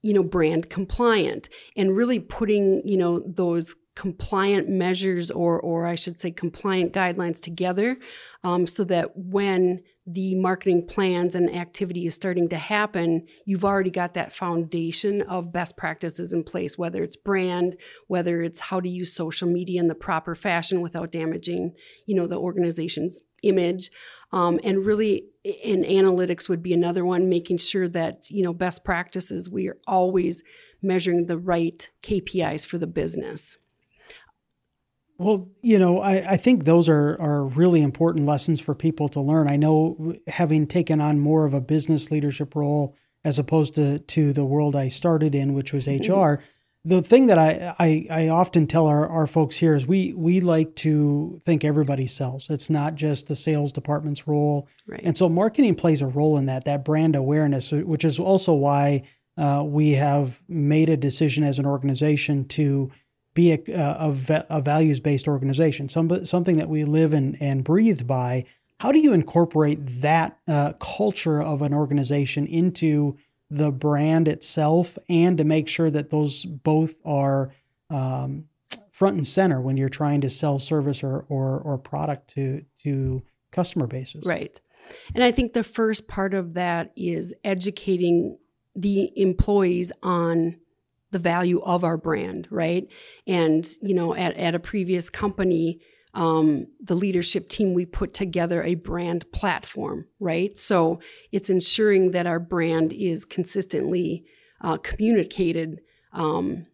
[0.02, 5.96] you know, brand compliant and really putting, you know, those compliant measures or, or I
[5.96, 7.98] should say, compliant guidelines together
[8.44, 13.90] um, so that when the marketing plans and activity is starting to happen, you've already
[13.90, 18.90] got that foundation of best practices in place, whether it's brand, whether it's how to
[18.90, 21.74] use social media in the proper fashion without damaging,
[22.06, 23.92] you know, the organization's image.
[24.34, 28.84] Um, and really, in analytics would be another one, making sure that, you know, best
[28.84, 30.42] practices, we are always
[30.82, 33.58] measuring the right KPIs for the business.
[35.18, 39.20] Well, you know, I, I think those are, are really important lessons for people to
[39.20, 39.48] learn.
[39.48, 44.34] I know having taken on more of a business leadership role as opposed to, to
[44.34, 46.12] the world I started in, which was mm-hmm.
[46.12, 46.44] HR,
[46.86, 50.42] the thing that I, I, I often tell our, our folks here is we we
[50.42, 52.50] like to think everybody sells.
[52.50, 54.68] It's not just the sales department's role.
[54.86, 55.00] Right.
[55.02, 59.04] And so marketing plays a role in that, that brand awareness, which is also why
[59.38, 62.92] uh, we have made a decision as an organization to
[63.34, 68.06] be a, a, a values based organization, some, something that we live and, and breathe
[68.06, 68.46] by.
[68.80, 73.18] How do you incorporate that uh, culture of an organization into
[73.50, 77.52] the brand itself and to make sure that those both are
[77.90, 78.46] um,
[78.92, 83.24] front and center when you're trying to sell service or, or, or product to, to
[83.52, 84.26] customer bases?
[84.26, 84.60] Right.
[85.16, 88.38] And I think the first part of that is educating
[88.76, 90.58] the employees on
[91.14, 92.88] the value of our brand, right?
[93.26, 95.80] And, you know, at, at a previous company,
[96.14, 100.58] um, the leadership team, we put together a brand platform, right?
[100.58, 101.00] So
[101.32, 104.26] it's ensuring that our brand is consistently
[104.62, 106.68] uh, communicated, um,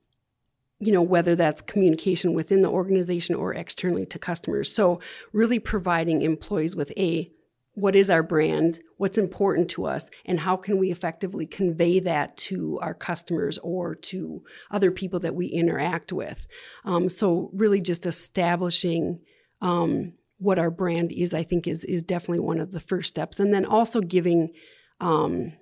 [0.80, 4.74] you know, whether that's communication within the organization or externally to customers.
[4.74, 5.00] So
[5.32, 7.32] really providing employees with a
[7.80, 12.36] what is our brand, what's important to us, and how can we effectively convey that
[12.38, 16.46] to our customers or to other people that we interact with.
[16.86, 19.22] Um, so, really, just establishing
[19.62, 23.40] um, what our brand is, I think, is is definitely one of the first steps,
[23.40, 24.52] and then also giving.
[25.00, 25.54] Um,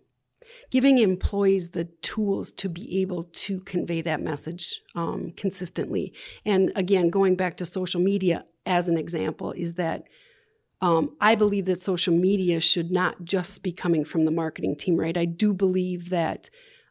[0.72, 6.14] giving employees the tools to be able to convey that message um, consistently.
[6.46, 10.06] And again, going back to social media as an example, is that
[10.82, 14.98] um, I believe that social media should not just be coming from the marketing team,
[14.98, 15.18] right?
[15.18, 16.50] I do believe that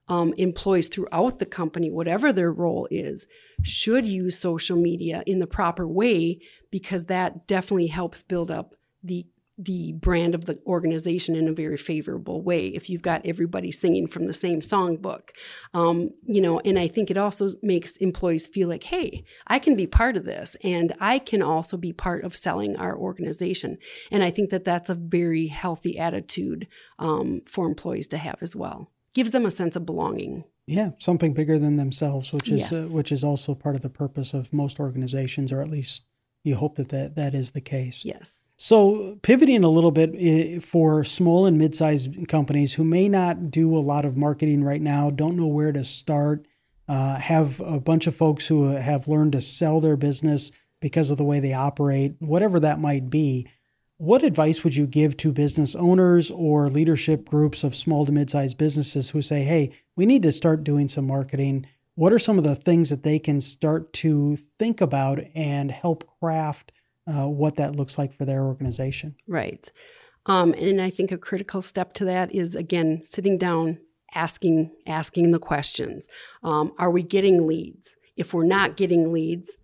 [0.08, 3.26] um, employees throughout the company, whatever their role is,
[3.62, 9.26] should use social media in the proper way because that definitely helps build up the
[9.58, 14.06] the brand of the organization in a very favorable way if you've got everybody singing
[14.06, 15.30] from the same songbook.
[15.72, 19.76] Um, you know and i think it also makes employees feel like hey i can
[19.76, 23.78] be part of this and i can also be part of selling our organization.
[24.10, 26.66] And i think that that's a very healthy attitude
[26.98, 28.90] um, for employees to have as well.
[29.14, 30.44] Gives them a sense of belonging.
[30.66, 32.84] Yeah something bigger than themselves which is uh, yes.
[32.84, 36.02] uh, which is also part of the purpose of most organizations or at least
[36.46, 38.04] you hope that that, that is the case.
[38.04, 38.48] Yes.
[38.56, 43.76] So, pivoting a little bit for small and mid sized companies who may not do
[43.76, 46.46] a lot of marketing right now, don't know where to start,
[46.88, 51.18] uh, have a bunch of folks who have learned to sell their business because of
[51.18, 53.46] the way they operate, whatever that might be.
[53.98, 58.30] What advice would you give to business owners or leadership groups of small to mid
[58.30, 61.66] sized businesses who say, hey, we need to start doing some marketing?
[61.96, 66.04] What are some of the things that they can start to think about and help
[66.20, 66.70] craft
[67.06, 69.16] uh, what that looks like for their organization?
[69.26, 69.70] Right.
[70.26, 73.78] Um, and I think a critical step to that is again sitting down,
[74.14, 76.06] asking asking the questions.
[76.42, 77.94] Um, are we getting leads?
[78.16, 79.56] If we're not getting leads,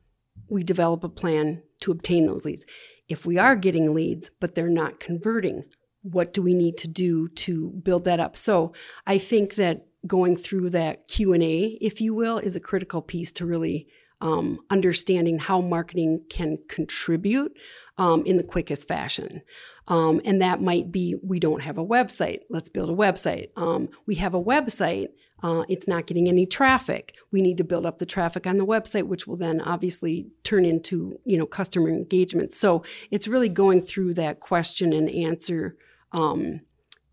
[0.49, 2.65] we develop a plan to obtain those leads.
[3.09, 5.65] If we are getting leads but they're not converting,
[6.03, 8.37] what do we need to do to build that up?
[8.37, 8.73] So
[9.07, 13.47] I think that going through that q&a if you will is a critical piece to
[13.47, 13.87] really
[14.23, 17.55] um, understanding how marketing can contribute
[17.99, 19.43] um, in the quickest fashion.
[19.89, 23.51] Um, and that might be we don't have a website let's build a website.
[23.57, 25.09] Um, we have a website
[25.43, 27.17] uh, it's not getting any traffic.
[27.33, 30.65] We need to build up the traffic on the website which will then obviously turn
[30.65, 32.53] into you know customer engagement.
[32.53, 35.77] So it's really going through that question and answer
[36.13, 36.61] um,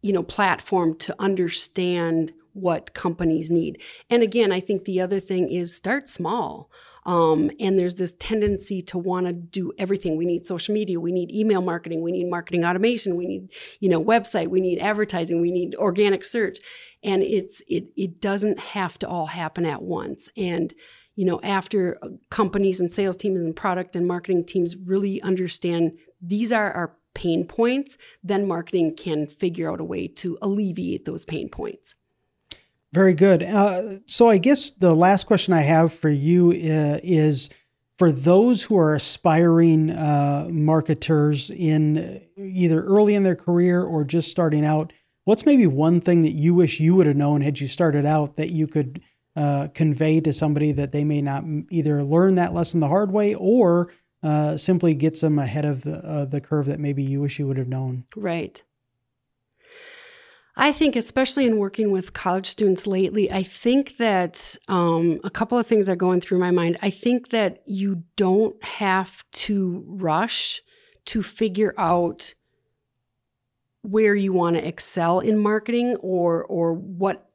[0.04, 3.82] you know platform to understand what companies need.
[4.10, 6.70] And again, I think the other thing is start small.
[7.06, 10.18] Um, and there's this tendency to want to do everything.
[10.18, 13.90] We need social media, we need email marketing, we need marketing automation, we need you
[13.90, 16.60] know website, we need advertising, we need organic search,
[17.02, 20.30] and it's it it doesn't have to all happen at once.
[20.38, 20.74] And
[21.16, 25.94] you know after uh, companies and sales teams and product and marketing teams really understand
[26.22, 31.26] these are our pain points, then marketing can figure out a way to alleviate those
[31.26, 31.96] pain points.
[32.92, 33.44] Very good.
[33.44, 37.50] Uh, so I guess the last question I have for you uh, is
[37.98, 44.32] for those who are aspiring uh, marketers in either early in their career or just
[44.32, 44.92] starting out.
[45.26, 48.38] What's maybe one thing that you wish you would have known had you started out
[48.38, 49.02] that you could
[49.36, 53.36] uh, convey to somebody that they may not either learn that lesson the hard way
[53.36, 53.92] or
[54.24, 57.58] uh, simply gets them ahead of the, the curve that maybe you wish you would
[57.58, 58.06] have known?
[58.16, 58.64] Right.
[60.62, 65.58] I think, especially in working with college students lately, I think that um, a couple
[65.58, 66.78] of things are going through my mind.
[66.82, 70.62] I think that you don't have to rush
[71.06, 72.34] to figure out
[73.84, 77.30] where you want to excel in marketing or or what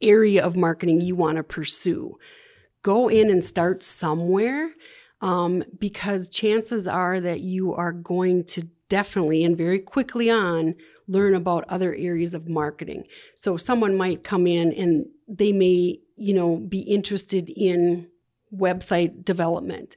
[0.00, 2.16] area of marketing you want to pursue.
[2.80, 4.70] Go in and start somewhere
[5.20, 10.74] um, because chances are that you are going to definitely and very quickly on
[11.10, 13.04] learn about other areas of marketing.
[13.34, 18.06] So someone might come in and they may, you know, be interested in
[18.54, 19.96] website development,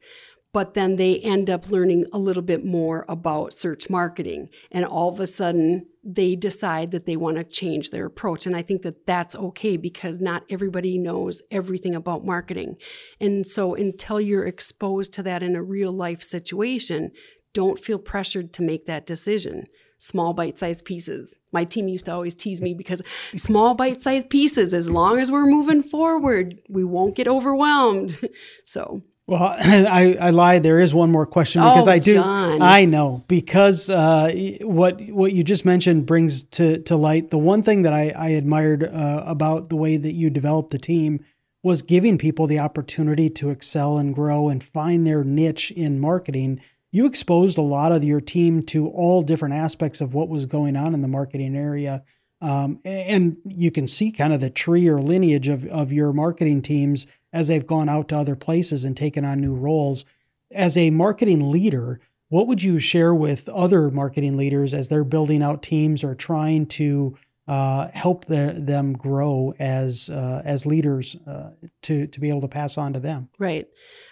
[0.53, 4.49] but then they end up learning a little bit more about search marketing.
[4.71, 8.45] And all of a sudden they decide that they want to change their approach.
[8.45, 12.75] And i think that that's okay because not everybody knows everything about marketing.
[13.19, 17.11] And so until you're exposed to that in a real life situation
[17.53, 19.67] don't feel pressured to make that decision
[20.03, 21.37] small bite-sized pieces.
[21.53, 23.01] My team used to always tease me because
[23.37, 28.19] small bite-sized pieces as long as we're moving forward, we won't get overwhelmed.
[28.65, 30.63] so well, I, I lied.
[30.63, 32.15] There is one more question because oh, I do.
[32.15, 32.61] John.
[32.61, 37.63] I know because uh, what what you just mentioned brings to to light the one
[37.63, 41.23] thing that I, I admired uh, about the way that you developed the team
[41.63, 46.59] was giving people the opportunity to excel and grow and find their niche in marketing
[46.93, 50.75] you exposed a lot of your team to all different aspects of what was going
[50.75, 52.03] on in the marketing area.
[52.39, 56.61] Um, and you can see kind of the tree or lineage of, of your marketing
[56.61, 60.05] teams as they've gone out to other places and taken on new roles.
[60.51, 65.41] As a marketing leader, what would you share with other marketing leaders as they're building
[65.41, 67.17] out teams or trying to
[67.47, 72.47] uh, help the, them grow as uh, as leaders uh, to to be able to
[72.47, 73.29] pass on to them.
[73.37, 73.67] Right.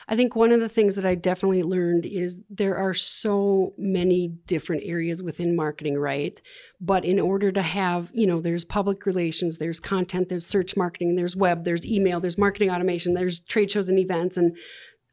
[0.07, 4.27] I think one of the things that I definitely learned is there are so many
[4.27, 6.41] different areas within marketing, right?
[6.81, 11.15] But in order to have, you know, there's public relations, there's content, there's search marketing,
[11.15, 14.57] there's web, there's email, there's marketing automation, there's trade shows and events, and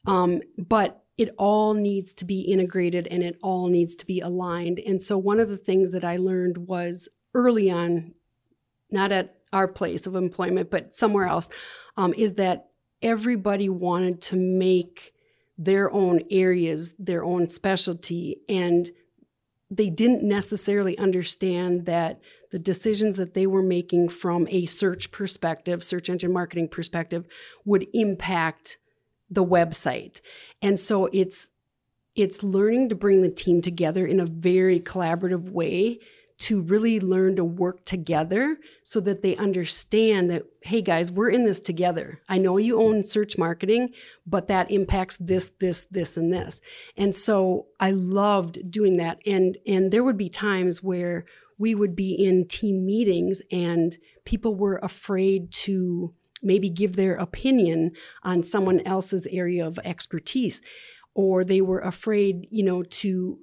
[0.08, 4.80] um, but it all needs to be integrated and it all needs to be aligned.
[4.80, 8.14] And so one of the things that I learned was early on,
[8.90, 11.50] not at our place of employment, but somewhere else,
[11.96, 12.68] um, is that
[13.02, 15.14] everybody wanted to make
[15.56, 18.40] their own areas their own specialty.
[18.48, 18.90] And
[19.70, 22.20] they didn't necessarily understand that
[22.50, 27.26] the decisions that they were making from a search perspective, search engine marketing perspective,
[27.64, 28.78] would impact
[29.28, 30.20] the website.
[30.62, 31.48] And so it's
[32.16, 36.00] it's learning to bring the team together in a very collaborative way
[36.38, 41.44] to really learn to work together so that they understand that, hey guys, we're in
[41.44, 42.20] this together.
[42.28, 43.92] I know you own search marketing,
[44.24, 46.60] but that impacts this, this, this, and this.
[46.96, 49.18] And so I loved doing that.
[49.26, 51.24] And and there would be times where
[51.58, 57.90] we would be in team meetings and people were afraid to maybe give their opinion
[58.22, 60.62] on someone else's area of expertise
[61.14, 63.40] or they were afraid you know to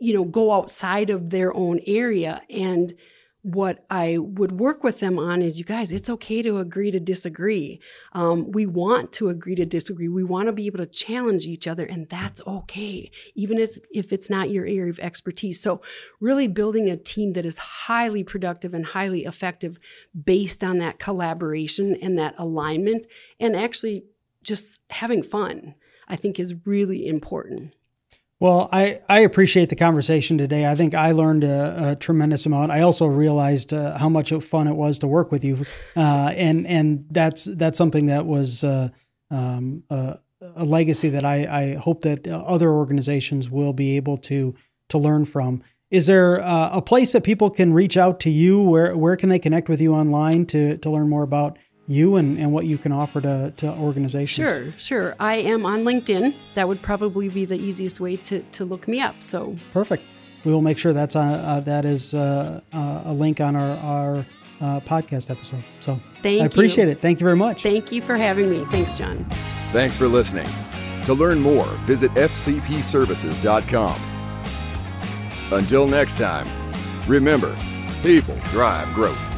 [0.00, 2.42] you know, go outside of their own area.
[2.50, 2.94] And
[3.42, 7.00] what I would work with them on is you guys, it's okay to agree to
[7.00, 7.80] disagree.
[8.12, 10.08] Um, we want to agree to disagree.
[10.08, 14.12] We want to be able to challenge each other, and that's okay, even if, if
[14.12, 15.60] it's not your area of expertise.
[15.60, 15.80] So,
[16.20, 19.78] really building a team that is highly productive and highly effective
[20.22, 23.06] based on that collaboration and that alignment,
[23.38, 24.04] and actually
[24.42, 25.74] just having fun,
[26.08, 27.74] I think is really important.
[28.40, 30.66] Well, I, I appreciate the conversation today.
[30.66, 32.72] I think I learned a, a tremendous amount.
[32.72, 35.58] I also realized uh, how much fun it was to work with you,
[35.94, 38.88] uh, and and that's that's something that was uh,
[39.30, 44.54] um, a legacy that I, I hope that other organizations will be able to
[44.88, 45.62] to learn from.
[45.90, 48.62] Is there uh, a place that people can reach out to you?
[48.62, 51.58] Where where can they connect with you online to to learn more about
[51.90, 54.48] you and, and what you can offer to, to organizations?
[54.48, 55.14] Sure, sure.
[55.18, 56.34] I am on LinkedIn.
[56.54, 59.22] That would probably be the easiest way to, to look me up.
[59.22, 60.04] So perfect.
[60.44, 63.76] We will make sure that's uh, uh, that is uh, uh a link on our
[63.76, 64.26] our
[64.60, 65.64] uh, podcast episode.
[65.80, 66.92] So thank I appreciate you.
[66.92, 67.00] it.
[67.00, 67.62] Thank you very much.
[67.62, 68.64] Thank you for having me.
[68.70, 69.26] Thanks, John.
[69.72, 70.48] Thanks for listening.
[71.04, 74.00] To learn more, visit fcpservices.com.
[75.52, 76.46] Until next time,
[77.06, 77.56] remember,
[78.02, 79.29] people drive growth.